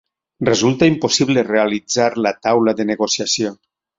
Resulta 0.47 0.87
impossible 0.91 1.43
realitzar 1.49 2.09
la 2.27 2.33
taula 2.47 2.75
de 2.79 2.89
negociació 2.95 3.55